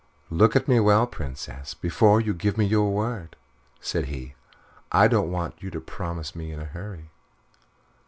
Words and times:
"Look 0.31 0.55
at 0.55 0.67
me 0.67 0.79
well, 0.79 1.05
Princess, 1.05 1.75
before 1.75 2.19
you 2.19 2.33
give 2.33 2.57
me 2.57 2.65
your 2.65 2.91
word," 2.91 3.35
said 3.79 4.05
he. 4.05 4.33
"I 4.91 5.07
don't 5.07 5.29
want 5.31 5.61
you 5.61 5.69
to 5.69 5.79
promise 5.79 6.35
me 6.35 6.51
in 6.51 6.59
a 6.59 6.65
hurry." 6.65 7.11